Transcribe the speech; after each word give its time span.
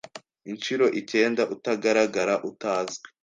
inshuro 0.51 0.85
icyenda 0.99 1.41
Utagaragara 1.55 2.33
utazwi 2.49 3.07